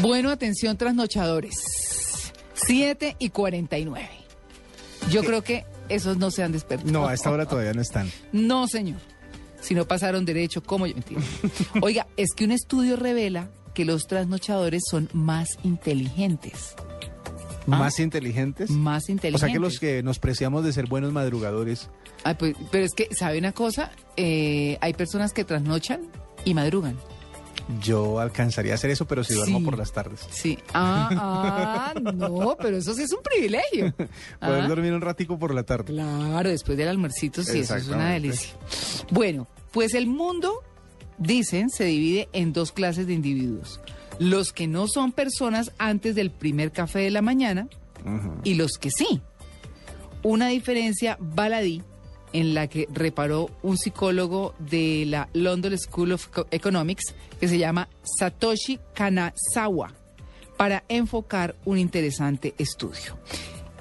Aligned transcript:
Bueno, 0.00 0.30
atención 0.30 0.76
trasnochadores. 0.76 2.32
7 2.54 3.16
y 3.18 3.30
49. 3.30 4.08
Yo 5.10 5.22
creo 5.24 5.42
que 5.42 5.64
esos 5.88 6.16
no 6.18 6.30
se 6.30 6.42
han 6.42 6.52
despertado. 6.52 6.90
No, 6.92 7.06
a 7.06 7.14
esta 7.14 7.30
hora 7.30 7.46
todavía 7.46 7.72
no 7.72 7.80
están. 7.82 8.10
No, 8.32 8.68
señor. 8.68 8.98
Si 9.60 9.74
no 9.74 9.86
pasaron 9.86 10.24
derecho, 10.24 10.62
¿cómo 10.62 10.86
yo 10.86 10.94
entiendo? 10.96 11.26
Oiga, 11.82 12.06
es 12.16 12.28
que 12.34 12.44
un 12.44 12.52
estudio 12.52 12.96
revela 12.96 13.50
que 13.74 13.84
los 13.84 14.06
trasnochadores 14.06 14.82
son 14.90 15.08
más 15.12 15.48
inteligentes. 15.64 16.74
¿Más 17.66 18.00
inteligentes? 18.00 18.70
Más 18.70 19.08
O 19.08 19.12
inteligentes. 19.12 19.40
sea 19.40 19.52
que 19.52 19.60
los 19.60 19.78
que 19.78 20.02
nos 20.02 20.18
preciamos 20.18 20.64
de 20.64 20.72
ser 20.72 20.86
buenos 20.86 21.12
madrugadores. 21.12 21.88
Ay, 22.24 22.34
pues, 22.38 22.54
pero 22.70 22.84
es 22.84 22.92
que, 22.92 23.08
¿sabe 23.16 23.38
una 23.38 23.52
cosa? 23.52 23.92
Eh, 24.16 24.78
hay 24.80 24.92
personas 24.94 25.32
que 25.32 25.44
trasnochan 25.44 26.00
y 26.44 26.54
madrugan. 26.54 26.96
Yo 27.80 28.18
alcanzaría 28.20 28.72
a 28.72 28.74
hacer 28.74 28.90
eso, 28.90 29.06
pero 29.06 29.22
si 29.24 29.34
duermo 29.34 29.58
Sí. 29.58 29.64
por 29.64 29.78
las 29.78 29.92
tardes. 29.92 30.20
Sí. 30.30 30.58
Ah, 30.74 31.92
ah, 31.94 32.00
no, 32.00 32.56
pero 32.60 32.76
eso 32.78 32.94
sí 32.94 33.02
es 33.02 33.12
un 33.12 33.22
privilegio. 33.22 33.92
Poder 34.40 34.62
Ah. 34.64 34.68
dormir 34.68 34.92
un 34.92 35.00
ratico 35.00 35.38
por 35.38 35.54
la 35.54 35.62
tarde. 35.62 35.92
Claro, 35.92 36.48
después 36.48 36.76
del 36.76 36.88
almuercito, 36.88 37.42
sí, 37.42 37.60
eso 37.60 37.76
es 37.76 37.88
una 37.88 38.10
delicia. 38.12 38.50
Bueno, 39.10 39.46
pues 39.72 39.94
el 39.94 40.06
mundo, 40.06 40.62
dicen, 41.18 41.70
se 41.70 41.84
divide 41.84 42.28
en 42.32 42.52
dos 42.52 42.72
clases 42.72 43.06
de 43.06 43.12
individuos. 43.14 43.80
Los 44.18 44.52
que 44.52 44.66
no 44.66 44.86
son 44.88 45.12
personas 45.12 45.72
antes 45.78 46.14
del 46.14 46.30
primer 46.30 46.72
café 46.72 46.98
de 47.00 47.10
la 47.10 47.22
mañana 47.22 47.68
y 48.44 48.54
los 48.54 48.72
que 48.72 48.90
sí. 48.90 49.20
Una 50.22 50.48
diferencia 50.48 51.16
baladí 51.20 51.82
en 52.32 52.54
la 52.54 52.66
que 52.68 52.86
reparó 52.92 53.50
un 53.62 53.76
psicólogo 53.78 54.54
de 54.58 55.04
la 55.06 55.28
London 55.32 55.76
School 55.78 56.12
of 56.12 56.28
Co- 56.28 56.46
Economics 56.50 57.14
que 57.40 57.48
se 57.48 57.58
llama 57.58 57.88
Satoshi 58.18 58.78
Kanazawa 58.94 59.92
para 60.56 60.84
enfocar 60.88 61.56
un 61.64 61.78
interesante 61.78 62.54
estudio. 62.58 63.18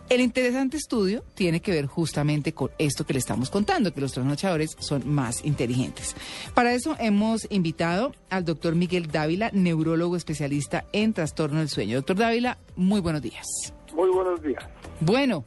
El 0.10 0.22
interesante 0.22 0.76
estudio 0.78 1.24
tiene 1.36 1.60
que 1.60 1.72
ver 1.72 1.86
justamente 1.86 2.52
con 2.54 2.72
esto 2.80 3.06
que 3.06 3.14
le 3.14 3.20
estamos 3.20 3.52
contando, 3.52 3.94
que 3.94 4.02
los 4.02 4.12
trasnochadores 4.14 4.76
son 4.80 5.08
más 5.08 5.46
inteligentes. 5.46 6.16
Para 6.56 6.74
eso 6.74 6.96
hemos 7.00 7.46
invitado 7.52 8.14
al 8.32 8.44
doctor 8.44 8.74
Miguel 8.74 9.06
Dávila, 9.12 9.52
neurólogo 9.54 10.16
especialista 10.16 10.86
en 10.94 11.14
trastorno 11.14 11.60
del 11.60 11.70
sueño. 11.70 11.98
Doctor 11.98 12.16
Dávila, 12.16 12.58
muy 12.76 13.02
buenos 13.02 13.22
días. 13.22 13.46
Muy 13.94 14.10
buenos 14.10 14.42
días. 14.42 14.64
Bueno, 15.00 15.46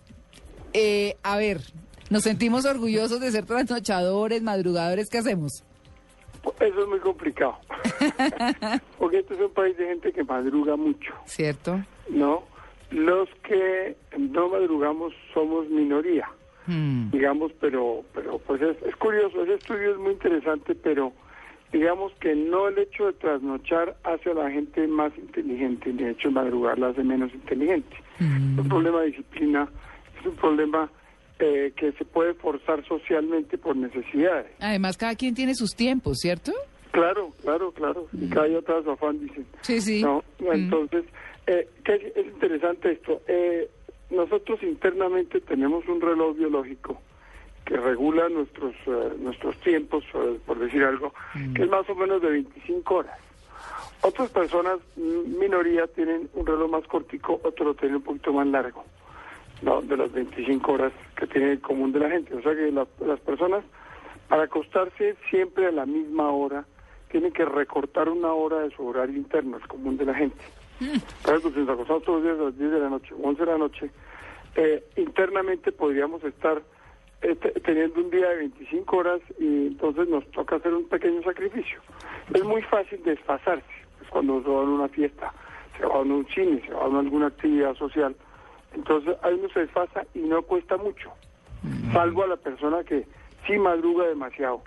eh, 0.75 1.17
a 1.25 1.37
ver, 1.39 1.61
nos 2.13 2.23
sentimos 2.25 2.65
orgullosos 2.67 3.21
de 3.21 3.31
ser 3.31 3.47
trasnochadores, 3.47 4.43
madrugadores, 4.43 5.09
¿qué 5.09 5.19
hacemos? 5.19 5.65
Eso 6.61 6.83
es 6.83 6.89
muy 6.89 6.99
complicado. 6.99 7.57
Porque 8.99 9.21
este 9.21 9.35
es 9.35 9.41
un 9.41 9.51
país 9.53 9.77
de 9.79 9.87
gente 9.87 10.13
que 10.13 10.23
madruga 10.23 10.77
mucho, 10.77 11.13
¿Cierto? 11.25 11.83
¿no? 12.11 12.43
Los 12.91 13.29
que 13.43 13.97
no 14.19 14.49
madrugamos 14.51 15.15
somos 15.33 15.69
minoría, 15.69 16.29
Hmm. 16.65 17.11
digamos, 17.11 17.51
pero 17.61 18.05
pero 18.15 18.39
pues 18.39 18.63
es, 18.63 18.77
es 18.87 18.95
curioso, 18.95 19.43
ese 19.43 19.55
estudio 19.55 19.91
es 19.93 19.99
muy 19.99 20.13
interesante, 20.13 20.77
pero 20.77 21.13
digamos 21.73 22.13
que 22.21 22.37
no 22.37 22.69
el 22.69 22.79
hecho 22.79 23.07
de 23.07 23.15
trasnochar 23.15 23.97
hace 24.05 24.31
a 24.31 24.35
la 24.35 24.49
gente 24.49 24.87
más 24.87 25.11
inteligente, 25.19 25.91
el 25.91 26.01
hecho 26.07 26.29
de 26.29 26.35
madrugar 26.35 26.79
la 26.79 26.91
hace 26.91 27.03
menos 27.03 27.35
inteligente. 27.35 27.97
Es 28.21 28.59
un 28.59 28.69
problema 28.69 29.01
de 29.01 29.07
disciplina, 29.09 29.69
es 30.21 30.27
un 30.27 30.37
problema 30.37 30.89
eh, 31.45 31.73
que 31.77 31.91
se 31.93 32.05
puede 32.05 32.35
forzar 32.35 32.87
socialmente 32.87 33.59
por 33.59 33.75
necesidades. 33.77 34.47
Además, 34.61 34.97
cada 34.97 35.17
quien 35.17 35.35
tiene 35.35 35.55
sus 35.57 35.75
tiempos, 35.75 36.19
¿cierto? 36.21 36.53
Claro, 36.93 37.31
claro, 37.43 37.73
claro. 37.73 38.07
Y 38.13 38.29
cada 38.29 38.47
día 38.47 38.61
su 38.85 38.91
afán, 38.91 39.19
dicen. 39.19 39.45
Sí, 39.63 39.81
sí. 39.81 40.03
No, 40.03 40.23
Mm. 40.39 40.53
entonces, 40.53 41.05
eh, 41.47 41.69
¿qué 41.85 41.95
es, 41.95 42.17
es 42.17 42.27
interesante 42.27 42.93
esto. 42.93 43.23
Eh, 43.27 43.69
nosotros 44.11 44.63
internamente 44.63 45.41
tenemos 45.41 45.87
un 45.89 46.01
reloj 46.01 46.37
biológico 46.37 47.01
que 47.65 47.77
regula 47.77 48.29
nuestros 48.29 48.75
eh, 48.87 49.15
nuestros 49.19 49.57
tiempos, 49.63 50.05
eh, 50.15 50.39
por 50.47 50.59
decir 50.59 50.85
algo, 50.85 51.13
que 51.57 51.63
es 51.63 51.69
más 51.69 51.89
o 51.89 51.95
menos 51.95 52.21
de 52.23 52.31
25 52.31 52.95
horas. 52.95 53.19
Otras 54.03 54.31
personas, 54.31 54.79
mm, 54.97 55.39
minoría, 55.39 55.87
tienen 55.89 56.29
un 56.35 56.47
reloj 56.47 56.71
más 56.71 56.87
cortico, 56.87 57.41
otros 57.43 57.67
lo 57.69 57.75
tienen 57.75 57.97
un 57.97 58.03
poquito 58.03 58.33
más 58.33 58.47
largo, 58.49 58.85
¿no? 59.63 59.81
de 59.83 59.97
las 59.97 60.13
25 60.13 60.73
horas 60.73 60.93
que 61.17 61.27
tiene 61.27 61.53
el 61.53 61.61
común 61.61 61.93
de 61.93 62.01
la 62.01 62.11
gente. 62.11 62.35
O 62.35 62.43
sea 62.43 62.55
que 62.55 62.71
la- 62.73 62.87
las 63.07 63.21
personas, 63.21 63.65
para 64.29 64.45
acostarse 64.45 65.17
siempre 65.31 65.67
a 65.67 65.73
la 65.73 65.87
misma 65.87 66.31
hora, 66.31 66.65
tienen 67.11 67.33
que 67.33 67.45
recortar 67.45 68.09
una 68.09 68.33
hora 68.33 68.61
de 68.61 68.71
su 68.71 68.87
horario 68.87 69.17
interno, 69.17 69.57
el 69.59 69.67
común 69.69 69.97
de 69.97 70.07
la 70.07 70.15
gente. 70.15 70.43
Por 71.23 71.31
ejemplo, 71.35 71.53
si 71.53 71.59
nos 71.61 71.69
acostamos 71.71 72.03
todos 72.05 72.23
los 72.23 72.25
días 72.25 72.41
a 72.41 72.45
las 72.45 72.59
10 72.59 72.71
de 72.73 72.81
la 72.81 72.89
noche, 72.91 73.15
11 73.23 73.45
de 73.45 73.53
la 73.53 73.59
noche, 73.59 73.91
eh, 74.57 74.85
internamente 74.97 75.73
podríamos 75.73 76.23
estar 76.25 76.61
eh, 77.23 77.37
te- 77.37 77.53
teniendo 77.61 78.01
un 78.01 78.11
día 78.11 78.31
de 78.31 78.37
25 78.37 78.97
horas 78.97 79.21
y 79.39 79.69
entonces 79.69 80.09
nos 80.09 80.29
toca 80.33 80.57
hacer 80.57 80.75
un 80.75 80.89
pequeño 80.89 81.23
sacrificio. 81.23 81.81
Es 82.35 82.43
muy 82.43 82.63
fácil 82.63 83.01
desfasarse, 83.05 83.65
es 84.03 84.09
cuando 84.09 84.43
se 84.43 84.49
va 84.49 84.59
a 84.59 84.65
una 84.65 84.89
fiesta, 84.89 85.33
se 85.79 85.87
va 85.87 85.95
a 85.97 86.01
un 86.01 86.27
cine, 86.35 86.61
se 86.67 86.75
va 86.75 86.83
a 86.83 86.99
alguna 86.99 87.29
actividad 87.29 87.75
social. 87.77 88.17
Entonces 88.75 89.17
ahí 89.23 89.35
uno 89.35 89.49
se 89.53 89.61
desfasa 89.61 90.05
y 90.15 90.21
no 90.21 90.43
cuesta 90.43 90.77
mucho, 90.77 91.11
salvo 91.93 92.25
a 92.25 92.29
la 92.29 92.37
persona 92.37 92.83
que 92.85 93.07
sí 93.47 93.59
madruga 93.59 94.07
demasiado 94.07 94.63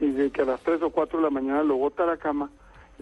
y 0.00 0.10
de 0.10 0.30
que 0.30 0.42
a 0.42 0.46
las 0.46 0.60
3 0.62 0.82
o 0.82 0.90
4 0.90 1.18
de 1.18 1.24
la 1.24 1.30
mañana 1.30 1.62
lo 1.62 1.76
bota 1.76 2.04
a 2.04 2.06
la 2.06 2.16
cama, 2.16 2.50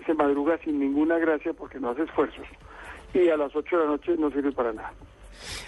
se 0.07 0.15
madruga 0.15 0.59
sin 0.65 0.79
ninguna 0.79 1.19
gracia 1.19 1.53
porque 1.53 1.79
no 1.79 1.91
hace 1.91 2.03
esfuerzos 2.03 2.47
y 3.15 3.29
a 3.29 3.37
las 3.37 3.55
8 3.55 3.77
de 3.77 3.85
la 3.85 3.91
noche 3.91 4.17
no 4.19 4.31
sirve 4.31 4.53
para 4.53 4.73
nada. 4.73 4.93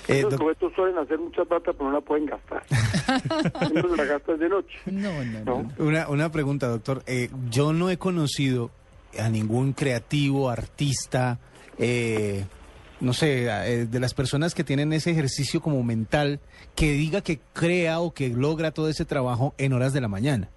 Eh, 0.08 0.18
Esos 0.18 0.34
sujetos 0.34 0.72
suelen 0.74 0.98
hacer 0.98 1.18
mucha 1.18 1.44
plata, 1.44 1.72
pero 1.72 1.84
no 1.86 1.92
la 1.92 2.00
pueden 2.00 2.26
gastar. 2.26 2.62
Entonces 3.60 3.96
la 3.96 4.04
gastan 4.04 4.38
de 4.38 4.48
noche. 4.48 4.78
No, 4.86 5.24
no, 5.24 5.44
no. 5.44 5.62
¿no? 5.62 5.84
una, 5.84 6.08
una 6.08 6.30
pregunta, 6.30 6.68
doctor. 6.68 7.02
Eh, 7.06 7.30
yo 7.50 7.72
no 7.72 7.88
he 7.88 7.96
conocido 7.96 8.70
a 9.18 9.28
ningún 9.28 9.72
creativo, 9.72 10.50
artista, 10.50 11.38
eh, 11.78 12.44
no 13.02 13.12
sé, 13.12 13.46
eh, 13.48 13.86
de 13.86 14.00
las 14.00 14.14
personas 14.14 14.54
que 14.54 14.64
tienen 14.64 14.92
ese 14.92 15.10
ejercicio 15.10 15.60
como 15.60 15.82
mental, 15.82 16.40
que 16.76 16.92
diga 16.92 17.20
que 17.20 17.40
crea 17.52 18.00
o 18.00 18.14
que 18.14 18.28
logra 18.28 18.70
todo 18.70 18.88
ese 18.88 19.04
trabajo 19.04 19.54
en 19.58 19.72
horas 19.72 19.92
de 19.92 20.00
la 20.00 20.08
mañana. 20.08 20.48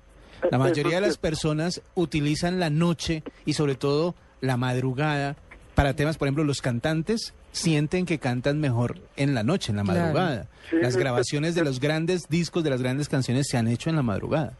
La 0.52 0.58
mayoría 0.60 0.96
de 1.02 1.08
las 1.08 1.18
personas 1.18 1.82
utilizan 1.96 2.60
la 2.60 2.70
noche 2.70 3.24
y 3.46 3.54
sobre 3.54 3.76
todo 3.76 4.14
la 4.42 4.58
madrugada 4.58 5.36
para 5.74 5.96
temas, 5.96 6.18
por 6.18 6.28
ejemplo, 6.28 6.44
los 6.44 6.62
cantantes 6.62 7.34
sienten 7.52 8.06
que 8.06 8.20
cantan 8.20 8.60
mejor 8.60 9.00
en 9.18 9.34
la 9.34 9.44
noche, 9.44 9.72
en 9.72 9.78
la 9.78 9.84
Claro. 9.84 10.00
madrugada. 10.02 10.48
Sí, 10.70 10.76
Las 10.78 10.90
es- 10.90 10.98
grabaciones 10.98 11.56
de 11.56 11.64
los 11.64 11.80
grandes 11.80 12.28
discos, 12.30 12.64
de 12.64 12.70
las 12.70 12.82
grandes 12.82 13.10
canciones 13.10 13.48
se 13.50 13.58
han 13.58 13.68
hecho 13.68 13.90
en 13.90 13.96
la 13.96 14.04
madrugada. 14.04 14.54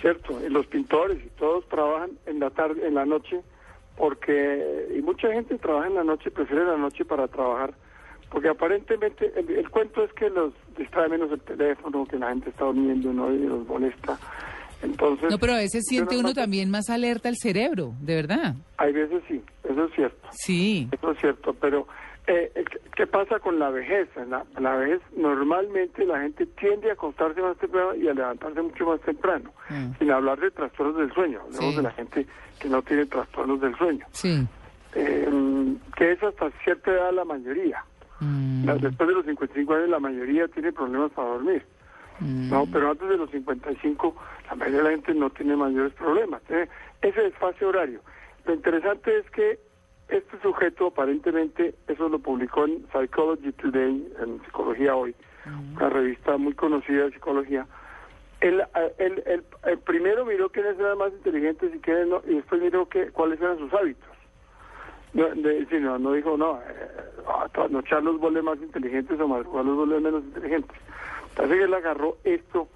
Cierto, 0.00 0.38
y 0.44 0.50
los 0.50 0.66
pintores 0.66 1.18
y 1.24 1.28
todos 1.38 1.66
trabajan 1.68 2.10
en 2.26 2.40
la 2.40 2.50
tarde, 2.50 2.86
en 2.86 2.94
la 2.94 3.04
noche, 3.06 3.40
porque 3.96 4.88
y 4.96 5.02
mucha 5.02 5.32
gente 5.32 5.58
trabaja 5.58 5.88
en 5.88 5.94
la 5.94 6.04
noche, 6.04 6.30
prefiere 6.30 6.64
la 6.64 6.76
noche 6.76 7.04
para 7.04 7.28
trabajar, 7.28 7.74
porque 8.30 8.48
aparentemente 8.48 9.32
el, 9.36 9.50
el 9.50 9.70
cuento 9.70 10.02
es 10.04 10.12
que 10.14 10.30
los 10.30 10.52
distrae 10.76 11.08
menos 11.08 11.30
el 11.32 11.40
teléfono, 11.40 12.04
que 12.06 12.18
la 12.18 12.30
gente 12.30 12.50
está 12.50 12.64
durmiendo, 12.64 13.12
no 13.12 13.32
y 13.32 13.38
los 13.40 13.66
molesta. 13.66 14.18
Entonces, 14.82 15.30
No, 15.30 15.38
pero 15.38 15.52
a 15.52 15.58
veces 15.58 15.84
siente 15.86 16.16
uno 16.16 16.28
no- 16.28 16.34
también 16.34 16.68
más 16.70 16.90
alerta 16.90 17.28
el 17.28 17.36
cerebro, 17.36 17.92
de 18.00 18.16
verdad. 18.16 18.54
Hay 18.78 18.92
veces 18.92 19.22
sí, 19.28 19.40
eso 19.62 19.84
es 19.84 19.94
cierto. 19.94 20.28
Sí. 20.32 20.88
Eso 20.90 21.12
es 21.12 21.18
cierto, 21.20 21.54
pero 21.54 21.86
eh, 22.26 22.52
eh, 22.54 22.64
¿qué- 22.70 22.80
¿qué 22.96 23.06
pasa 23.06 23.38
con 23.40 23.58
la 23.58 23.70
vejez? 23.70 24.08
La, 24.28 24.44
la 24.60 24.76
vejez 24.76 25.00
normalmente 25.16 26.04
la 26.06 26.20
gente 26.20 26.46
tiende 26.46 26.90
a 26.90 26.92
acostarse 26.94 27.40
más 27.42 27.56
temprano 27.58 27.94
y 27.94 28.08
a 28.08 28.14
levantarse 28.14 28.62
mucho 28.62 28.86
más 28.86 29.00
temprano, 29.00 29.50
Mm. 29.70 29.92
sin 29.98 30.10
hablar 30.10 30.38
de 30.40 30.50
trastornos 30.50 30.96
del 30.96 31.12
sueño, 31.12 31.40
hablamos 31.40 31.70
Sí. 31.70 31.76
de 31.76 31.82
la 31.82 31.90
gente 31.92 32.26
que 32.60 32.68
no 32.68 32.82
tiene 32.82 33.06
trastornos 33.06 33.60
del 33.60 33.74
sueño, 33.76 34.06
Sí. 34.12 34.46
eh, 34.94 35.28
que 35.96 36.12
es 36.12 36.22
hasta 36.22 36.50
cierta 36.64 36.90
edad 36.92 37.12
la 37.12 37.24
mayoría. 37.24 37.84
Mm, 38.20 38.66
Después 38.80 39.08
de 39.08 39.14
los 39.16 39.24
55 39.24 39.74
años 39.74 39.88
la 39.88 39.98
mayoría 39.98 40.46
tiene 40.48 40.72
problemas 40.72 41.10
para 41.12 41.28
dormir. 41.28 41.64
mm. 42.20 42.50
No, 42.50 42.66
pero 42.72 42.90
antes 42.92 43.08
de 43.08 43.16
los 43.16 43.30
55 43.30 44.14
la 44.48 44.54
mayoría 44.54 44.78
de 44.78 44.84
la 44.84 44.90
gente 44.90 45.14
no 45.14 45.30
tiene 45.30 45.56
mayores 45.56 45.92
problemas. 45.94 46.40
Tiene 46.42 46.68
ese 47.02 47.20
desfase 47.20 47.64
horario. 47.64 48.00
lo 48.44 48.54
interesante 48.54 49.18
es 49.18 49.30
que 49.30 49.58
este 50.08 50.38
sujeto 50.42 50.88
aparentemente, 50.88 51.74
eso 51.88 52.08
lo 52.08 52.18
publicó 52.18 52.64
en 52.64 52.86
Psychology 52.92 53.52
Today, 53.52 54.12
en 54.20 54.42
Psicología 54.44 54.94
Hoy, 54.94 55.14
una 55.76 55.88
revista 55.88 56.36
muy 56.36 56.54
conocida 56.54 57.04
de 57.04 57.12
psicología, 57.12 57.66
él, 58.40 58.60
eh, 58.74 58.94
él- 58.98 59.22
él- 59.26 59.44
él 59.64 59.78
primero 59.78 60.24
miró 60.24 60.50
quiénes 60.50 60.78
eran 60.78 60.98
más 60.98 61.12
inteligentes 61.12 61.74
y 61.74 61.78
quiénes 61.78 62.08
no, 62.08 62.22
y 62.26 62.34
después 62.34 62.60
miró 62.60 62.88
que, 62.88 63.10
cuáles 63.10 63.40
eran 63.40 63.58
sus 63.58 63.72
hábitos. 63.72 64.08
No, 65.14 65.28
de- 65.28 65.66
no, 65.80 65.98
no 65.98 66.12
dijo, 66.12 66.36
no, 66.36 66.58
eh, 66.58 66.88
a 67.28 67.48
trasnochar 67.48 68.02
los 68.02 68.18
vuelve 68.18 68.42
más 68.42 68.58
inteligentes 68.60 69.18
o 69.20 69.28
madrugar 69.28 69.64
los 69.64 69.76
vuelve 69.76 70.00
menos 70.00 70.24
inteligentes. 70.24 70.76
Entonces 71.30 71.60
él 71.62 71.74
agarró 71.74 72.16
esto 72.24 72.68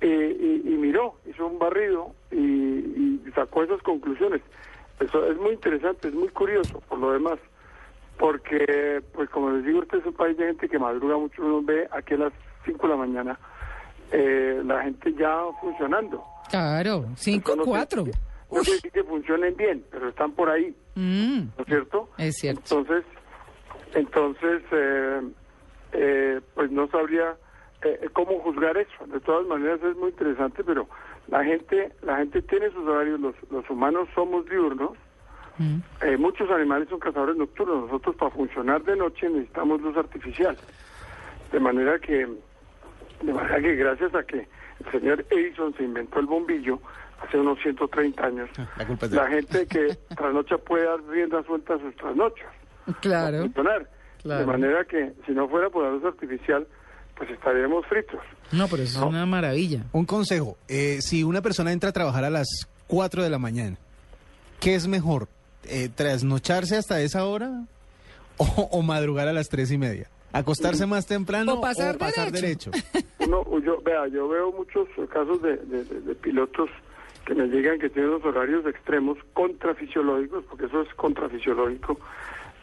eh, 0.00 0.36
y, 0.64 0.72
y 0.72 0.76
miró, 0.78 1.16
hizo 1.26 1.46
un 1.46 1.58
barrido 1.58 2.14
y, 2.30 2.38
y 2.38 3.22
sacó 3.34 3.62
esas 3.62 3.82
conclusiones. 3.82 4.40
Eso 5.00 5.26
es 5.26 5.36
muy 5.38 5.52
interesante, 5.52 6.08
es 6.08 6.14
muy 6.14 6.28
curioso 6.28 6.80
por 6.88 6.98
lo 6.98 7.12
demás, 7.12 7.38
porque, 8.18 9.02
pues 9.14 9.28
como 9.30 9.50
les 9.50 9.64
digo, 9.64 9.82
este 9.82 9.98
es 9.98 10.06
un 10.06 10.12
país 10.14 10.36
de 10.36 10.46
gente 10.46 10.68
que 10.68 10.78
madruga 10.78 11.16
mucho, 11.16 11.42
uno 11.44 11.62
ve 11.62 11.88
aquí 11.92 12.14
a 12.14 12.18
las 12.18 12.32
5 12.66 12.82
de 12.86 12.88
la 12.92 12.96
mañana 12.98 13.38
eh, 14.12 14.60
la 14.64 14.82
gente 14.82 15.12
ya 15.14 15.40
funcionando. 15.60 16.22
Claro, 16.50 17.06
cinco, 17.14 17.52
Eso 17.52 17.56
no 17.60 17.64
cuatro. 17.64 18.02
quiere- 18.04 18.18
No 18.50 18.56
quiere 18.62 18.72
decir 18.72 18.90
que 18.92 19.04
funcionen 19.04 19.56
bien, 19.56 19.84
pero 19.90 20.08
están 20.08 20.32
por 20.32 20.50
ahí, 20.50 20.74
Mm, 20.96 21.38
¿no 21.56 21.62
es 21.62 21.66
cierto? 21.66 22.08
es 22.18 22.36
cierto. 22.36 22.60
Entonces, 22.78 23.04
entonces 23.94 24.62
eh, 24.72 25.20
eh, 25.92 26.40
pues 26.54 26.70
no 26.72 26.88
sabría 26.88 27.36
eh, 27.82 28.08
cómo 28.12 28.38
juzgar 28.40 28.76
eso. 28.76 29.06
De 29.06 29.20
todas 29.20 29.46
maneras 29.46 29.80
es 29.82 29.96
muy 29.96 30.10
interesante, 30.10 30.62
pero 30.64 30.88
la 31.30 31.44
gente, 31.44 31.92
la 32.02 32.16
gente 32.16 32.42
tiene 32.42 32.70
sus 32.70 32.86
horarios. 32.86 33.20
Los, 33.20 33.34
los 33.50 33.68
humanos 33.70 34.08
somos 34.14 34.44
diurnos. 34.46 34.92
Mm. 35.58 35.76
Eh, 36.02 36.16
muchos 36.16 36.50
animales 36.50 36.88
son 36.88 36.98
cazadores 36.98 37.36
nocturnos. 37.36 37.84
Nosotros 37.84 38.16
para 38.16 38.30
funcionar 38.30 38.82
de 38.82 38.96
noche 38.96 39.28
necesitamos 39.28 39.80
luz 39.80 39.96
artificial. 39.96 40.56
De 41.52 41.60
manera 41.60 41.98
que, 41.98 42.26
de 43.22 43.32
manera 43.32 43.60
que 43.60 43.74
gracias 43.76 44.14
a 44.14 44.22
que 44.22 44.48
el 44.84 44.90
señor 44.92 45.24
Edison 45.30 45.74
se 45.76 45.82
inventó 45.84 46.20
el 46.20 46.26
bombillo 46.26 46.80
hace 47.22 47.38
unos 47.38 47.58
130 47.60 48.24
años, 48.24 48.48
La 48.78 48.86
culpa 48.86 49.04
es 49.06 49.10
de 49.12 49.16
la 49.18 49.26
gente 49.26 49.66
que 49.66 49.94
trasnocha 50.16 50.56
puede 50.58 50.86
dar 50.86 51.02
rienda 51.04 51.42
suelta 51.44 51.74
a 51.74 51.78
sus 51.78 51.94
trasnochas 51.96 52.48
Claro. 53.00 53.42
funcionar. 53.42 53.86
Claro. 54.22 54.40
De 54.40 54.46
manera 54.46 54.84
que 54.84 55.12
si 55.26 55.32
no 55.32 55.48
fuera 55.48 55.68
por 55.70 55.84
la 55.84 55.90
luz 55.90 56.04
artificial, 56.04 56.66
pues 57.20 57.30
estaríamos 57.32 57.84
fritos. 57.86 58.18
No, 58.50 58.66
pero 58.66 58.82
eso 58.82 58.98
es 58.98 59.04
una 59.04 59.26
maravilla. 59.26 59.84
Un 59.92 60.06
consejo, 60.06 60.56
eh, 60.68 60.98
si 61.02 61.22
una 61.22 61.42
persona 61.42 61.70
entra 61.70 61.90
a 61.90 61.92
trabajar 61.92 62.24
a 62.24 62.30
las 62.30 62.48
4 62.86 63.22
de 63.22 63.28
la 63.28 63.38
mañana, 63.38 63.76
¿qué 64.58 64.74
es 64.74 64.88
mejor? 64.88 65.28
Eh, 65.64 65.90
¿Trasnocharse 65.94 66.76
hasta 66.76 67.02
esa 67.02 67.26
hora 67.26 67.50
o, 68.38 68.44
o 68.72 68.80
madrugar 68.82 69.28
a 69.28 69.34
las 69.34 69.50
tres 69.50 69.70
y 69.70 69.76
media? 69.76 70.08
¿Acostarse 70.32 70.86
más 70.86 71.06
temprano 71.06 71.54
O 71.54 71.60
pasar 71.60 71.98
derecho. 71.98 72.70
derecho? 72.70 73.04
Uno, 73.20 73.44
yo, 73.60 73.82
vea, 73.82 74.06
yo 74.08 74.26
veo 74.28 74.50
muchos 74.52 74.88
casos 75.12 75.42
de, 75.42 75.58
de- 75.58 75.84
de- 75.84 76.00
de 76.00 76.14
pilotos 76.14 76.70
que 77.26 77.34
me 77.34 77.46
llegan 77.48 77.78
que 77.78 77.90
tienen 77.90 78.12
los 78.12 78.24
horarios 78.24 78.64
extremos 78.66 79.18
contrafisiológicos, 79.34 80.44
porque 80.48 80.64
eso 80.66 80.80
es 80.80 80.94
contrafisiológico. 80.94 81.98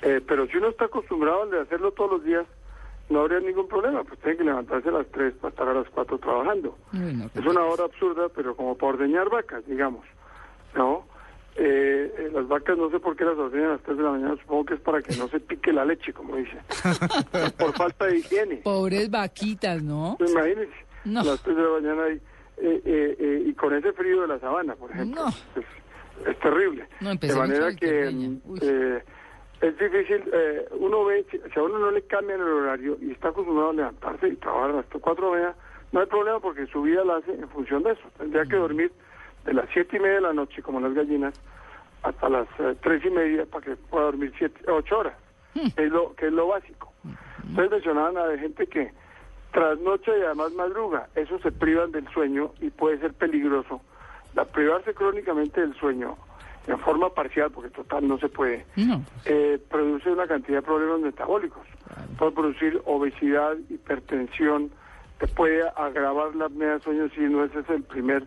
Eh, 0.02 0.20
pero 0.28 0.48
si 0.48 0.58
uno 0.58 0.70
está 0.70 0.86
acostumbrado 0.86 1.44
a 1.58 1.62
hacerlo 1.62 1.92
todos 1.92 2.12
los 2.12 2.24
días, 2.24 2.46
no 3.10 3.22
habría 3.22 3.40
ningún 3.40 3.68
problema, 3.68 4.04
pues 4.04 4.20
tiene 4.20 4.38
que 4.38 4.44
levantarse 4.44 4.90
a 4.90 4.92
las 4.92 5.08
3 5.08 5.34
para 5.36 5.50
estar 5.52 5.68
a 5.70 5.74
las 5.74 5.90
4 5.90 6.18
trabajando. 6.20 6.78
Uy, 6.94 7.14
no, 7.14 7.26
Es 7.34 7.46
una 7.46 7.64
hora 7.64 7.86
absurda, 7.86 8.28
pero 8.30 8.56
como 8.56 8.76
para 8.78 8.94
ordeñar 8.94 9.30
vacas, 9.30 9.66
digamos. 9.66 10.06
¿No? 10.76 11.06
Eh, 11.60 12.14
eh, 12.20 12.30
las 12.34 12.48
vacas 12.48 12.78
no 12.78 12.90
sé 12.92 13.00
por 13.00 13.16
qué 13.16 13.26
las 13.26 13.36
ordeñan 13.38 13.70
a 13.70 13.72
las 13.74 13.82
3 13.82 13.98
de 13.98 14.04
la 14.04 14.12
mañana, 14.12 14.36
supongo 14.42 14.66
que 14.66 14.74
es 14.76 14.80
para 14.82 15.02
que 15.02 15.16
no 15.16 15.28
se 15.30 15.40
pique 15.40 15.74
la 15.74 15.86
leche, 15.86 16.14
como 16.14 16.36
dice. 16.36 16.58
por 17.58 17.74
falta 17.74 18.06
de 18.06 18.18
higiene. 18.18 18.58
Pobres 18.58 19.10
vaquitas, 19.10 19.82
¿no? 19.82 20.18
Imagínense, 20.20 20.74
No. 21.06 21.22
a 21.22 21.24
las 21.24 21.42
3 21.42 21.56
de 21.56 21.64
la 21.64 21.70
mañana 21.70 22.08
eh, 22.10 22.20
eh, 22.58 22.82
eh, 23.20 23.44
y 23.46 23.54
con 23.54 23.74
ese 23.74 23.92
frío 23.94 24.22
de 24.22 24.28
la 24.28 24.40
sabana, 24.40 24.76
por 24.76 24.92
ejemplo. 24.92 25.26
No. 25.26 25.32
pues, 25.54 25.66
es 26.28 26.40
terrible. 26.40 26.88
No, 27.02 27.16
de 27.16 27.36
manera 27.36 27.76
que 27.76 28.12
Es 29.62 29.78
difícil, 29.78 30.24
eh, 30.32 30.68
uno 30.72 31.06
ve, 31.06 31.26
si, 31.32 31.40
a 31.60 31.64
uno 31.64 31.80
no 31.80 31.92
le 31.92 32.04
cambian 32.04 32.40
el 32.40 32.48
horario 32.48 32.98
y 33.02 33.12
está 33.12 33.30
acostumbrado 33.30 33.72
a 33.72 33.74
levantarse 33.74 34.28
y 34.28 34.36
trabajar 34.36 34.76
hasta 34.76 35.00
4 35.00 35.26
de 35.26 35.32
la 35.32 35.38
mañana, 35.38 35.56
no 35.92 36.00
hay 36.00 36.06
problema 36.06 36.40
porque 36.40 36.68
su 36.68 36.84
vida 36.84 37.04
la 37.04 37.18
hace 37.18 37.34
en 37.34 37.50
función 37.50 37.82
de 37.84 37.94
eso. 37.94 38.04
Tendría 38.18 38.46
que 38.46 38.56
dormir 38.56 38.92
de 39.46 39.54
las 39.54 39.68
7 39.74 39.98
y 39.98 40.00
media 40.00 40.16
de 40.16 40.22
la 40.22 40.34
noche, 40.34 40.62
como 40.62 40.80
las 40.80 40.94
gallinas, 40.94 41.34
hasta 42.04 42.30
las 42.30 42.48
eh, 42.60 42.76
tres 42.82 43.04
y 43.06 43.10
media 43.10 43.46
para 43.46 43.66
que 43.66 43.76
pueda 43.76 44.06
dormir 44.06 44.34
siete, 44.38 44.60
ocho 44.70 45.00
horas, 45.00 45.16
que, 45.54 45.86
es 45.86 45.92
lo, 45.92 46.16
que 46.16 46.28
es 46.28 46.34
lo 46.34 46.48
básico. 46.48 46.94
Ustedes 47.50 47.72
mencionaban 47.72 48.18
a 48.18 48.38
gente 48.38 48.68
que 48.68 48.92
trasnocha 49.52 50.16
y 50.18 50.22
además 50.22 50.52
madruga, 50.54 51.08
eso 51.16 51.40
se 51.40 51.52
privan 51.52 51.92
del 51.92 52.08
sueño 52.10 52.52
y 52.62 52.70
puede 52.70 53.00
ser 53.00 53.14
peligroso. 53.14 53.82
La 54.36 54.46
privarse 54.46 54.94
crónicamente 54.94 55.62
del 55.62 55.74
sueño, 55.76 56.18
en 56.68 56.80
forma 56.80 57.10
parcial, 57.10 57.50
porque 57.52 57.70
total 57.70 58.08
no 58.08 58.18
se 58.20 58.28
puede, 58.30 58.66
No. 58.76 59.02
eh, 59.26 59.60
produce 59.70 60.10
una 60.12 60.28
cantidad 60.28 60.58
de 60.58 60.62
problemas 60.64 61.00
metabólicos. 61.00 61.66
Puede 62.18 62.32
producir 62.34 62.82
obesidad, 62.86 63.56
hipertensión, 63.70 64.70
te 65.20 65.28
puede 65.28 65.64
agravar 65.76 66.36
la 66.36 66.46
apnea 66.46 66.74
de 66.74 66.80
sueño 66.82 67.10
si 67.16 67.22
no 67.22 67.44
ese 67.44 67.60
es 67.60 67.70
el 67.70 67.84
primer 67.84 68.24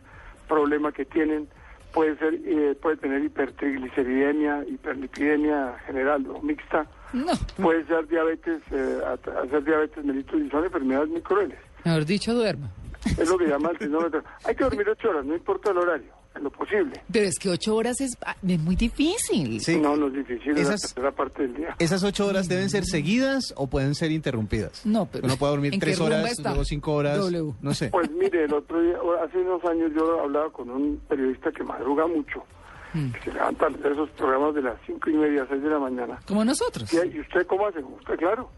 problema 0.49 0.91
que 0.93 1.05
tienen. 1.05 1.49
Puede 1.93 2.17
ser, 2.19 2.35
eh, 2.45 2.77
puede 2.81 2.97
tener 2.97 3.23
hipertrigliceridemia, 3.25 4.65
hiperlipidemia 4.69 5.75
general 5.87 6.25
o 6.29 6.41
mixta. 6.41 6.87
No. 7.13 7.33
Puede 7.61 7.85
ser 7.87 8.07
diabetes, 8.09 8.63
eh, 8.71 9.01
hacer 9.45 9.65
diabetes 9.65 10.05
mellitus 10.05 10.41
y 10.41 10.51
son 10.51 10.65
enfermedades 10.65 11.09
muy 11.09 11.21
crueles. 11.21 11.59
Mejor 11.85 12.05
dicho, 12.05 12.33
duerma. 12.35 12.71
Es 13.05 13.29
lo 13.29 13.39
que 13.39 13.47
llama 13.47 13.71
el 13.71 13.79
sinómetro. 13.79 14.23
Hay 14.45 14.55
que 14.55 14.65
dormir 14.65 14.89
ocho 14.89 15.11
horas, 15.11 15.25
no 15.25 15.35
importa 15.35 15.71
el 15.71 15.79
horario, 15.79 16.13
en 16.35 16.45
lo 16.45 16.51
posible. 16.51 17.03
Pero 17.11 17.27
es 17.27 17.39
que 17.39 17.49
ocho 17.49 17.75
horas 17.77 18.01
es, 18.01 18.17
ah, 18.27 18.37
es 18.47 18.59
muy 18.61 18.77
difícil. 18.77 19.61
Sí. 19.61 19.79
No, 19.81 19.97
no 19.97 20.09
es 20.09 20.15
difícil, 20.15 20.51
es 20.57 20.69
la 20.69 20.75
Esas- 20.75 20.95
tercera 20.95 21.11
parte 21.13 21.43
del 21.43 21.55
día. 21.57 21.77
¿Esas 21.79 22.03
ocho 22.05 22.27
horas 22.27 22.49
deben 22.49 22.69
ser 22.71 22.85
seguidas 22.85 23.55
o 23.57 23.69
pueden 23.69 23.95
ser 23.95 24.11
interrumpidas? 24.11 24.85
No, 24.85 25.07
pero- 25.07 25.25
Uno 25.27 25.37
puede 25.37 25.53
dormir 25.53 25.75
¿en 25.75 25.81
qué 25.81 25.87
tres 25.87 25.99
rumba 25.99 26.17
horas, 26.19 26.33
está? 26.33 26.51
Luego 26.51 26.65
cinco 26.65 26.93
horas, 26.95 27.19
W. 27.19 27.55
no 27.63 27.75
sé. 27.75 27.89
Pues 27.91 28.11
mire, 28.11 28.45
el 28.45 28.53
otro 28.55 28.81
día, 28.83 28.97
hace 29.25 29.39
unos 29.39 29.65
años 29.65 29.91
yo 29.97 30.21
hablaba 30.21 30.51
con 30.53 30.71
un 30.71 31.01
periodista 31.09 31.51
que 31.53 31.65
madruga 31.65 32.07
mucho, 32.07 32.45
Mm. 32.93 33.13
que 33.13 33.21
se 33.23 33.33
levanta 33.33 33.67
a 33.67 33.69
hacer 33.69 33.93
esos 33.93 34.11
programas 34.11 34.53
de 34.55 34.63
las 34.63 34.75
cinco 34.85 35.09
y 35.11 35.15
media, 35.15 35.47
seis 35.49 35.63
de 35.63 35.69
la 35.71 35.79
mañana. 35.79 36.19
Como 36.27 36.45
nosotros. 36.45 36.93
¿Y, 36.93 36.97
y 37.17 37.21
usted 37.21 37.47
cómo 37.47 37.67
hace? 37.69 37.79
Usted, 37.79 38.17
claro. 38.17 38.51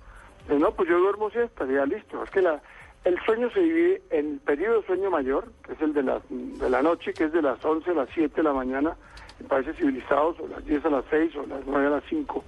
Eh, 0.49 0.57
no, 0.59 0.75
pues 0.75 0.89
yo 0.89 0.99
duermo 0.99 1.31
siesta, 1.31 1.65
ya 1.67 1.85
listo. 1.87 2.25
Es 2.25 2.31
que 2.31 2.41
la, 2.43 2.61
el 3.05 3.19
sueño 3.25 3.51
se 3.51 3.61
divide 3.61 4.03
en 4.11 4.39
periodo 4.41 4.81
de 4.81 4.87
sueño 4.87 5.11
mayor, 5.11 5.47
que 5.67 5.73
es 5.73 5.81
el 5.83 5.93
de 5.93 6.03
la, 6.03 6.21
de 6.31 6.71
la 6.71 6.83
noche, 6.83 7.13
que 7.15 7.25
es 7.25 7.33
de 7.33 7.43
las 7.43 7.65
11 7.65 7.91
a 7.91 7.95
las 7.95 8.09
7 8.15 8.35
de 8.37 8.43
la 8.43 8.53
mañana, 8.53 8.97
en 9.41 9.47
países 9.49 9.77
civilizados, 9.77 10.39
o 10.41 10.47
las 10.49 10.65
10 10.65 10.85
a 10.85 10.91
las 10.91 11.05
6, 11.11 11.37
o 11.37 11.47
las 11.47 11.61
9 11.67 11.87
a 11.87 11.91
las 11.91 12.05
5, 12.09 12.45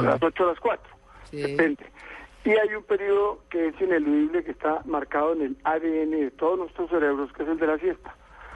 o 0.00 0.02
las 0.02 0.22
8 0.22 0.44
a 0.44 0.46
las 0.46 0.60
4. 0.60 0.82
Sí. 1.30 1.42
Depende. 1.42 1.84
Y 2.44 2.50
hay 2.50 2.74
un 2.74 2.84
periodo 2.84 3.40
que 3.50 3.68
es 3.68 3.80
ineludible, 3.80 4.44
que 4.44 4.52
está 4.52 4.80
marcado 4.86 5.34
en 5.34 5.42
el 5.42 5.56
ADN 5.64 6.10
de 6.12 6.30
todos 6.30 6.58
nuestros 6.58 6.88
cerebros, 6.88 7.30
que 7.34 7.42
es 7.42 7.48
el 7.48 7.58
de 7.58 7.66
la 7.66 7.78
siesta. 7.78 8.14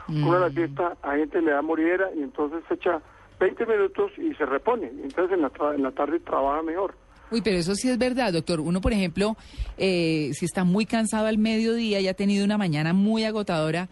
Uno 0.08 0.32
a 0.36 0.40
la 0.40 0.50
siesta, 0.50 0.96
a 1.02 1.16
gente 1.16 1.40
le 1.42 1.52
da 1.52 1.62
moridera 1.62 2.10
y 2.14 2.22
entonces 2.22 2.62
se 2.68 2.74
echa 2.74 3.00
20 3.40 3.66
minutos 3.66 4.10
y 4.18 4.34
se 4.34 4.46
repone. 4.46 4.90
Y 4.94 5.02
entonces 5.02 5.32
en 5.34 5.42
la, 5.42 5.50
tra- 5.52 5.74
en 5.74 5.82
la 5.82 5.90
tarde 5.92 6.18
trabaja 6.20 6.62
mejor. 6.62 6.94
Uy, 7.32 7.40
pero 7.42 7.56
eso 7.56 7.74
sí 7.74 7.88
es 7.88 7.98
verdad, 7.98 8.32
doctor. 8.32 8.60
Uno, 8.60 8.80
por 8.80 8.92
ejemplo, 8.92 9.36
eh, 9.78 10.30
si 10.34 10.44
está 10.44 10.64
muy 10.64 10.84
cansado 10.86 11.26
al 11.26 11.38
mediodía 11.38 11.98
y 12.00 12.06
ha 12.08 12.14
tenido 12.14 12.44
una 12.44 12.58
mañana 12.58 12.92
muy 12.92 13.24
agotadora, 13.24 13.88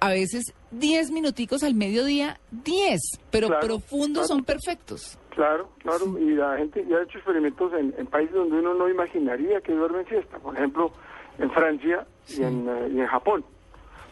a 0.00 0.08
veces 0.08 0.54
10 0.72 1.10
minuticos 1.10 1.62
al 1.62 1.74
mediodía, 1.74 2.40
10, 2.50 2.98
pero 3.30 3.48
Claro, 3.48 3.66
profundos 3.66 4.26
claro. 4.26 4.28
son 4.28 4.44
perfectos. 4.44 5.18
Claro, 5.34 5.68
claro, 5.78 6.18
y 6.18 6.34
la 6.34 6.56
gente 6.56 6.84
ya 6.88 6.96
ha 6.96 7.02
hecho 7.02 7.18
experimentos 7.18 7.72
en, 7.74 7.94
en 7.98 8.06
países 8.06 8.34
donde 8.34 8.58
uno 8.58 8.74
no 8.74 8.88
imaginaría 8.88 9.60
que 9.60 9.72
duermen 9.72 10.06
siesta, 10.06 10.38
por 10.38 10.56
ejemplo, 10.56 10.92
en 11.38 11.50
Francia 11.52 12.06
y, 12.28 12.42
en, 12.42 12.68
eh, 12.68 12.88
y 12.94 13.00
en 13.00 13.06
Japón. 13.06 13.44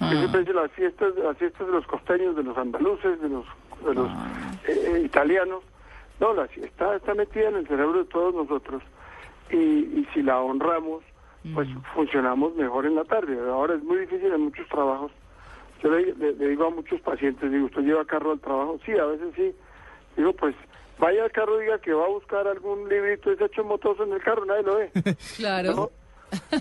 Ah. 0.00 0.10
Siempre 0.10 0.54
las 0.54 0.70
fiestas, 0.72 1.12
las 1.16 1.36
fiestas 1.36 1.66
de 1.66 1.72
los 1.72 1.86
costeños, 1.86 2.36
de 2.36 2.42
los 2.44 2.56
andaluces, 2.56 3.20
de 3.20 3.28
los, 3.28 3.44
de 3.84 3.94
los 3.94 4.08
Ah. 4.10 4.52
eh, 4.68 4.92
eh, 4.94 5.02
italianos. 5.04 5.62
No, 6.20 6.34
la 6.34 6.48
siesta 6.48 6.96
está 6.96 7.14
metida 7.14 7.48
en 7.48 7.56
el 7.56 7.68
cerebro 7.68 7.98
de 8.00 8.04
todos 8.10 8.34
nosotros 8.34 8.82
y, 9.50 9.56
y 9.56 10.08
si 10.12 10.22
la 10.22 10.40
honramos, 10.40 11.02
pues 11.54 11.68
Mm. 11.68 11.78
funcionamos 11.94 12.54
mejor 12.56 12.84
en 12.86 12.96
la 12.96 13.04
tarde. 13.04 13.38
Ahora 13.48 13.74
es 13.76 13.82
muy 13.84 13.98
difícil 14.00 14.32
en 14.32 14.40
muchos 14.42 14.66
trabajos. 14.68 15.12
Yo 15.82 15.90
le, 15.90 16.12
le- 16.16 16.32
le 16.34 16.48
digo 16.48 16.66
a 16.66 16.70
muchos 16.70 17.00
pacientes, 17.00 17.50
digo, 17.50 17.66
¿usted 17.66 17.82
lleva 17.82 18.04
carro 18.04 18.32
al 18.32 18.40
trabajo? 18.40 18.78
Sí, 18.84 18.92
a 18.92 19.04
veces 19.04 19.28
sí. 19.36 19.54
Digo, 20.16 20.32
pues 20.32 20.54
vaya 20.98 21.22
al 21.24 21.30
carro, 21.30 21.56
diga 21.58 21.78
que 21.78 21.92
va 21.92 22.04
a 22.06 22.08
buscar 22.08 22.48
algún 22.48 22.88
librito, 22.88 23.30
ese 23.30 23.44
hecho 23.44 23.62
motoso 23.62 24.02
en 24.02 24.12
el 24.12 24.20
carro, 24.22 24.44
nadie 24.44 24.62
lo 24.64 24.74
ve. 24.76 24.90
Claro. 25.36 25.74
¿no? 25.76 25.90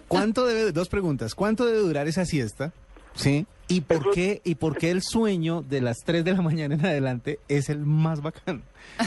¿Cuánto 0.07 0.45
debe, 0.45 0.71
dos 0.71 0.87
preguntas, 0.89 1.33
¿cuánto 1.33 1.65
debe 1.65 1.79
durar 1.79 2.07
esa 2.07 2.23
siesta? 2.25 2.71
Sí. 3.17 3.45
¿Y 3.69 3.81
por 3.81 3.97
Eso- 3.97 4.12
qué 4.13 4.41
y 4.45 4.55
por 4.55 4.77
qué 4.77 4.91
el 4.91 5.01
sueño 5.01 5.62
de 5.62 5.81
las 5.81 5.97
3 6.05 6.24
de 6.24 6.31
la 6.33 6.41
mañana 6.41 6.75
en 6.75 6.86
adelante 6.86 7.39
es 7.50 7.69
el 7.69 7.79
más 7.79 8.21
bacán? 8.21 8.63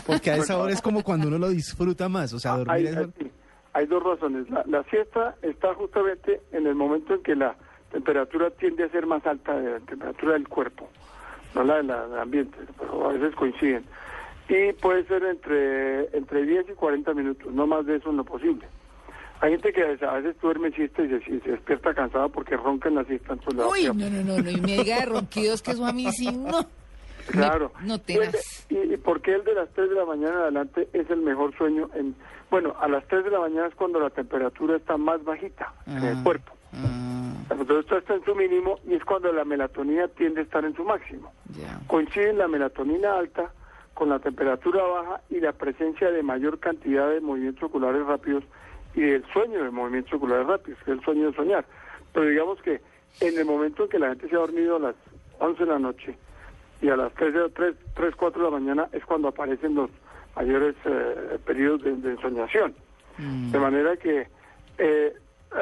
Porque 0.06 0.30
a 0.30 0.36
esa 0.36 0.58
hora 0.58 0.72
es 0.72 0.82
como 0.82 1.02
cuando 1.02 1.28
uno 1.28 1.38
lo 1.38 1.48
disfruta 1.48 2.08
más, 2.10 2.32
o 2.34 2.38
sea, 2.38 2.56
dormir 2.58 2.88
hay, 2.88 2.94
hay- 2.94 3.30
hay 3.72 3.86
dos 3.86 4.02
razones. 4.02 4.50
La, 4.50 4.62
la 4.66 4.82
siesta 4.84 5.36
está 5.42 5.72
justamente 5.74 6.42
en 6.52 6.66
el 6.66 6.74
momento 6.74 7.14
en 7.14 7.22
que 7.22 7.34
la 7.34 7.56
temperatura 7.90 8.50
tiende 8.50 8.84
a 8.84 8.90
ser 8.90 9.06
más 9.06 9.24
alta 9.26 9.58
de 9.58 9.70
la 9.70 9.80
temperatura 9.80 10.34
del 10.34 10.46
cuerpo, 10.46 10.88
no 11.54 11.64
la 11.64 11.76
de 11.76 11.82
la- 11.84 12.06
del 12.08 12.18
ambiente, 12.18 12.58
pero 12.78 13.08
a 13.08 13.12
veces 13.14 13.34
coinciden. 13.36 13.84
Y 14.48 14.72
puede 14.74 15.04
ser 15.06 15.22
entre, 15.24 16.14
entre 16.16 16.44
10 16.44 16.66
y 16.68 16.72
40 16.72 17.14
minutos, 17.14 17.50
no 17.54 17.66
más 17.66 17.86
de 17.86 17.96
eso 17.96 18.10
en 18.10 18.16
lo 18.18 18.24
posible. 18.24 18.66
Hay 19.42 19.52
gente 19.52 19.72
que 19.72 19.82
a 20.04 20.12
veces 20.14 20.38
duerme 20.40 20.70
siesta 20.72 21.02
y 21.02 21.08
se, 21.08 21.16
y 21.36 21.40
se 21.40 21.50
despierta 21.52 21.94
cansada 21.94 22.28
porque 22.28 22.56
ronca 22.56 22.88
en 22.88 22.96
la 22.96 23.04
siesta. 23.04 23.34
da 23.54 23.66
Uy, 23.66 23.84
no, 23.84 23.94
no, 23.94 24.22
no, 24.22 24.38
no, 24.42 24.50
y 24.50 24.60
me 24.60 24.76
diga 24.82 25.00
de 25.00 25.06
ronquidos 25.06 25.62
que 25.62 25.70
eso 25.70 25.86
a 25.86 25.92
mí 25.92 26.10
sí, 26.12 26.30
no. 26.30 26.66
Claro. 27.30 27.70
No 27.84 27.94
Y, 28.08 28.12
el 28.14 28.32
de- 28.32 28.38
y, 28.70 28.94
y 28.94 28.96
por 28.96 29.20
qué 29.20 29.34
el 29.34 29.44
de 29.44 29.54
las 29.54 29.68
3 29.70 29.88
de 29.90 29.94
la 29.94 30.04
mañana 30.04 30.30
en 30.32 30.42
adelante 30.42 30.88
es 30.92 31.08
el 31.10 31.20
mejor 31.20 31.56
sueño? 31.56 31.88
En, 31.94 32.14
bueno, 32.50 32.74
a 32.80 32.88
las 32.88 33.06
3 33.06 33.24
de 33.24 33.30
la 33.30 33.38
mañana 33.40 33.68
es 33.68 33.74
cuando 33.76 34.00
la 34.00 34.10
temperatura 34.10 34.76
está 34.76 34.96
más 34.96 35.22
bajita 35.22 35.72
en 35.86 35.98
el 36.02 36.16
Ah. 36.16 36.20
cuerpo. 36.24 36.52
Ah, 36.72 37.34
Entonces 37.50 37.78
esto 37.80 37.98
está 37.98 38.14
en 38.14 38.24
su 38.24 38.34
mínimo 38.34 38.78
y 38.86 38.94
es 38.94 39.04
cuando 39.04 39.32
la 39.32 39.44
melatonina 39.44 40.08
tiende 40.08 40.40
a 40.40 40.44
estar 40.44 40.64
en 40.64 40.74
su 40.74 40.82
máximo. 40.84 41.30
ya. 41.56 41.78
Coinciden 41.86 42.38
la 42.38 42.48
melatonina 42.48 43.16
alta 43.18 43.52
con 43.94 44.08
la 44.08 44.18
temperatura 44.18 44.82
baja 44.82 45.20
y 45.30 45.40
la 45.40 45.52
presencia 45.52 46.10
de 46.10 46.22
mayor 46.22 46.58
cantidad 46.58 47.08
de 47.10 47.20
movimientos 47.20 47.62
oculares 47.64 48.04
rápidos 48.06 48.42
y 48.94 49.02
del 49.02 49.24
sueño 49.32 49.62
de 49.62 49.70
movimientos 49.70 50.14
oculares 50.14 50.46
rápidos, 50.46 50.78
que 50.84 50.92
es 50.92 50.98
el 50.98 51.04
sueño 51.04 51.30
de 51.30 51.36
soñar. 51.36 51.64
Pero 52.12 52.26
digamos 52.26 52.60
que 52.62 52.80
en 53.20 53.38
el 53.38 53.44
momento 53.44 53.84
en 53.84 53.88
que 53.88 53.98
la 53.98 54.08
gente 54.08 54.28
se 54.28 54.36
ha 54.36 54.40
dormido 54.40 54.76
a 54.76 54.80
las 54.80 54.94
11 55.38 55.64
de 55.64 55.70
la 55.70 55.78
noche 55.78 56.16
y 56.80 56.88
a 56.88 56.96
las 56.96 57.12
3, 57.14 57.34
3, 57.54 57.74
3 57.94 58.14
4 58.16 58.44
de 58.44 58.50
la 58.50 58.58
mañana 58.58 58.88
es 58.92 59.04
cuando 59.04 59.28
aparecen 59.28 59.74
los 59.74 59.90
mayores 60.36 60.74
eh, 60.84 61.38
periodos 61.44 61.82
de, 61.82 61.96
de 61.96 62.10
ensoñación. 62.12 62.74
De 63.18 63.58
manera 63.58 63.98
que 63.98 64.28
eh, 64.78 65.12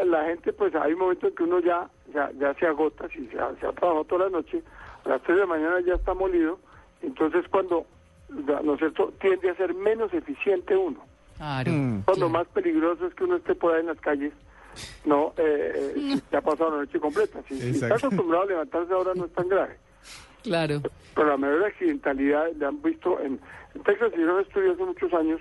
la 0.06 0.24
gente, 0.26 0.52
pues 0.52 0.72
hay 0.76 0.92
un 0.92 1.00
momento 1.00 1.26
en 1.26 1.34
que 1.34 1.42
uno 1.42 1.58
ya, 1.58 1.88
ya, 2.14 2.30
ya 2.38 2.54
se 2.54 2.66
agota, 2.66 3.08
si 3.08 3.26
se 3.26 3.38
ha, 3.38 3.52
se 3.56 3.66
ha 3.66 3.72
trabajado 3.72 4.04
toda 4.04 4.24
la 4.26 4.30
noche, 4.30 4.62
a 5.04 5.08
las 5.08 5.22
3 5.22 5.36
de 5.36 5.40
la 5.40 5.46
mañana 5.46 5.80
ya 5.80 5.94
está 5.94 6.14
molido, 6.14 6.60
entonces 7.02 7.44
cuando, 7.48 7.84
¿no 8.28 8.74
es 8.74 8.78
cierto?, 8.78 9.12
tiende 9.20 9.50
a 9.50 9.56
ser 9.56 9.74
menos 9.74 10.14
eficiente 10.14 10.76
uno. 10.76 11.07
Claro. 11.38 11.72
Mm. 11.72 12.02
Cuando 12.02 12.28
claro. 12.28 12.28
más 12.30 12.48
peligroso 12.48 13.06
es 13.06 13.14
que 13.14 13.24
uno 13.24 13.36
esté 13.36 13.54
por 13.54 13.74
ahí 13.74 13.80
en 13.80 13.86
las 13.86 14.00
calles, 14.00 14.32
no, 15.04 15.32
eh, 15.38 15.94
eh, 15.96 16.20
ya 16.32 16.38
ha 16.38 16.42
pasado 16.42 16.72
la 16.72 16.76
noche 16.78 17.00
completa. 17.00 17.40
Si, 17.48 17.58
si 17.58 17.70
está 17.70 17.94
acostumbrado 17.94 18.42
a 18.42 18.46
levantarse 18.46 18.92
ahora 18.92 19.12
no 19.14 19.24
es 19.24 19.32
tan 19.32 19.48
grave. 19.48 19.76
Claro. 20.42 20.82
Pero 21.14 21.28
la 21.28 21.36
mayor 21.36 21.64
accidentalidad 21.64 22.52
le 22.56 22.66
han 22.66 22.82
visto 22.82 23.18
en, 23.20 23.40
en 23.74 23.82
Texas, 23.82 24.10
hicieron 24.12 24.36
un 24.36 24.42
estudio 24.42 24.72
hace 24.72 24.84
muchos 24.84 25.12
años 25.14 25.40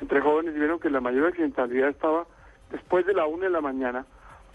entre 0.00 0.20
jóvenes 0.20 0.54
y 0.54 0.58
vieron 0.58 0.80
que 0.80 0.90
la 0.90 1.00
mayor 1.00 1.28
accidentalidad 1.28 1.90
estaba 1.90 2.26
después 2.70 3.06
de 3.06 3.14
la 3.14 3.26
una 3.26 3.44
de 3.44 3.50
la 3.50 3.60
mañana, 3.60 4.04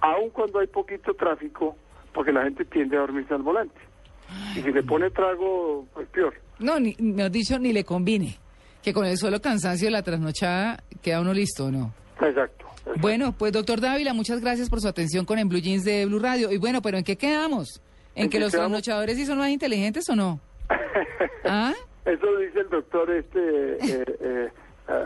aun 0.02 0.30
cuando 0.30 0.60
hay 0.60 0.68
poquito 0.68 1.14
tráfico, 1.14 1.76
porque 2.14 2.32
la 2.32 2.44
gente 2.44 2.66
tiende 2.66 2.98
a 2.98 3.02
dormirse 3.02 3.34
al 3.34 3.44
volante. 3.44 3.80
Y 4.56 4.62
si 4.62 4.72
le 4.72 4.84
pone 4.84 5.10
trago, 5.10 5.88
pues 5.94 6.08
peor. 6.10 6.34
No, 6.60 6.80
ni, 6.80 6.96
mejor 7.00 7.32
dicho, 7.32 7.58
ni 7.58 7.74
le 7.74 7.84
combine. 7.84 8.38
Que 8.84 8.94
con 8.94 9.06
el 9.06 9.18
solo 9.18 9.42
cansancio 9.42 9.88
de 9.88 9.92
la 9.92 10.04
trasnochada 10.04 10.84
queda 11.02 11.22
uno 11.22 11.34
listo, 11.34 11.66
¿o 11.66 11.72
¿no? 11.72 11.94
Exacto. 12.22 12.66
Bueno, 12.98 13.34
pues 13.38 13.52
doctor 13.52 13.82
Dávila, 13.82 14.14
muchas 14.14 14.42
gracias 14.42 14.70
por 14.70 14.82
su 14.82 14.88
atención 14.88 15.26
con 15.26 15.38
En 15.38 15.48
Blue 15.50 15.60
Jeans 15.60 15.84
de 15.84 16.06
Blue 16.06 16.20
Radio. 16.20 16.52
Y 16.52 16.58
bueno, 16.58 16.82
pero 16.82 16.98
¿en 16.98 17.04
qué 17.04 17.18
quedamos? 17.18 17.82
¿En, 18.16 18.24
¿En 18.24 18.30
que 18.30 18.40
los 18.40 18.52
trasnochadores 18.52 19.16
sí 19.18 19.26
son 19.26 19.38
más 19.38 19.50
inteligentes 19.50 20.10
o 20.10 20.16
no? 20.16 20.40
¿Ah? 21.46 21.74
Eso 22.06 22.38
dice 22.38 22.60
el 22.62 22.70
doctor 22.70 23.12
este 23.12 23.40
eh, 23.40 24.06
eh, 24.22 24.50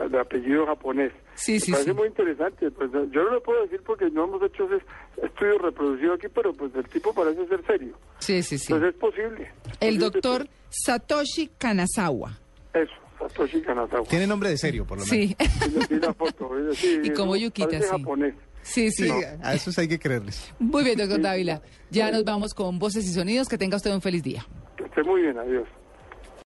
de 0.09 0.19
apellido 0.19 0.65
japonés. 0.65 1.11
Sí, 1.35 1.59
sí, 1.59 1.71
Me 1.71 1.77
parece 1.77 1.91
sí. 1.91 1.97
muy 1.97 2.07
interesante. 2.07 2.71
Pues 2.71 2.91
yo 3.11 3.23
no 3.23 3.31
lo 3.31 3.43
puedo 3.43 3.61
decir 3.63 3.81
porque 3.85 4.09
no 4.09 4.23
hemos 4.25 4.41
hecho 4.43 4.65
ese 4.65 4.85
estudio 5.21 5.57
reproducido 5.57 6.13
aquí, 6.13 6.27
pero 6.33 6.53
pues 6.53 6.73
el 6.75 6.87
tipo 6.87 7.13
parece 7.13 7.45
ser 7.47 7.65
serio. 7.65 7.97
Sí, 8.19 8.41
sí, 8.43 8.57
sí. 8.57 8.71
Entonces 8.71 8.95
es 8.95 8.99
posible. 9.01 9.43
Es 9.43 9.77
El 9.81 9.95
posible, 9.95 9.99
doctor 9.99 10.47
Satoshi 10.69 11.49
Kanazawa. 11.57 12.37
Eso, 12.73 12.93
Satoshi. 13.29 13.63
Tiene 14.09 14.27
nombre 14.27 14.49
de 14.49 14.57
serio, 14.57 14.85
por 14.85 14.99
lo 14.99 15.05
menos. 15.05 15.09
Sí. 15.09 15.35
Sí, 15.39 15.79
vi 15.89 15.99
la 15.99 16.13
foto. 16.13 16.57
es 16.57 16.65
decir, 16.67 17.01
Y 17.05 17.09
como 17.11 17.35
Yukita, 17.35 17.67
parece 17.67 17.85
sí. 17.85 17.91
japonés. 17.91 18.33
Sí, 18.61 18.91
sí. 18.91 19.03
Sí, 19.09 19.11
a 19.41 19.53
esos 19.53 19.77
hay 19.77 19.87
que 19.87 19.99
creerles. 19.99 20.53
Muy 20.59 20.83
bien, 20.83 20.97
doctor 20.97 21.21
Dávila. 21.21 21.61
Ya 21.89 22.11
nos 22.11 22.23
vamos 22.23 22.53
con 22.53 22.79
voces 22.79 23.05
y 23.05 23.13
sonidos. 23.13 23.49
Que 23.49 23.57
tenga 23.57 23.75
usted 23.77 23.93
un 23.93 24.01
feliz 24.01 24.23
día. 24.23 24.45
Que 24.77 24.85
esté 24.85 25.03
muy 25.03 25.21
bien, 25.21 25.37
adiós. 25.37 25.67